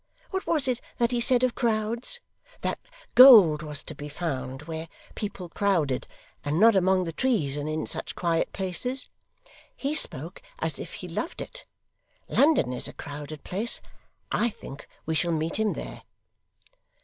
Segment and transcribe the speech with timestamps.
[0.31, 2.21] What was it that he said of crowds?
[2.61, 2.79] That
[3.13, 6.07] gold was to be found where people crowded,
[6.43, 9.09] and not among the trees and in such quiet places?
[9.75, 11.67] He spoke as if he loved it;
[12.27, 13.79] London is a crowded place;
[14.31, 16.01] I think we shall meet him there.